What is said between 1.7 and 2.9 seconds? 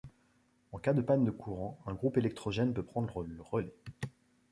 un groupe électrogène peut